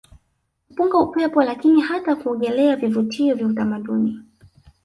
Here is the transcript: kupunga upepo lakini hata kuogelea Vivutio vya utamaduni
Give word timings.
kupunga 0.67 0.97
upepo 0.97 1.43
lakini 1.43 1.81
hata 1.81 2.15
kuogelea 2.15 2.75
Vivutio 2.75 3.35
vya 3.35 3.47
utamaduni 3.47 4.19